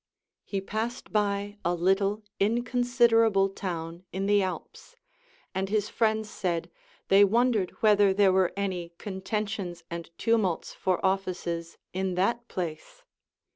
[0.43, 4.95] He passed by a little inconsiderable town in the Alps,
[5.53, 6.71] and his friends said,
[7.09, 13.03] they wondered whether there were any contentions and tumults for offices in that place.